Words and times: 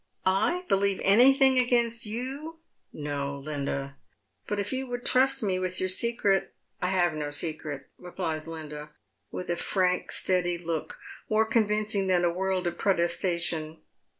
"I 0.25 0.63
believe 0.67 0.99
anj 1.01 1.37
thing 1.37 1.59
against 1.59 2.07
you? 2.07 2.55
No, 2.91 3.37
Linda. 3.37 3.97
But 4.47 4.59
if 4.59 4.73
you 4.73 4.87
would 4.87 5.05
trust 5.05 5.43
me 5.43 5.59
with 5.59 5.79
your 5.79 5.89
secret 5.89 6.55
""I 6.81 6.87
have 6.87 7.13
no 7.13 7.29
secret," 7.29 7.87
replies 7.99 8.47
Linda, 8.47 8.89
with 9.29 9.47
a 9.51 9.55
frank, 9.55 10.11
steady 10.11 10.57
look, 10.57 10.97
more 11.29 11.45
convincing 11.45 12.07
than 12.07 12.25
a 12.25 12.33
world 12.33 12.65
of 12.65 12.79
protestation. 12.79 13.81